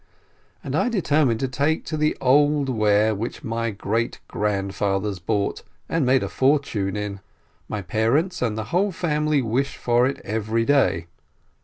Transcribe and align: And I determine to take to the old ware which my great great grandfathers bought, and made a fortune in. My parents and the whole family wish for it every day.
And 0.63 0.75
I 0.75 0.89
determine 0.89 1.37
to 1.37 1.47
take 1.47 1.85
to 1.85 1.95
the 1.95 2.17
old 2.19 2.69
ware 2.69 3.13
which 3.13 3.43
my 3.43 3.69
great 3.69 4.19
great 4.27 4.27
grandfathers 4.27 5.19
bought, 5.19 5.61
and 5.87 6.07
made 6.07 6.23
a 6.23 6.27
fortune 6.27 6.95
in. 6.95 7.19
My 7.69 7.83
parents 7.83 8.41
and 8.41 8.57
the 8.57 8.63
whole 8.73 8.91
family 8.91 9.43
wish 9.43 9.77
for 9.77 10.07
it 10.07 10.17
every 10.25 10.65
day. 10.65 11.05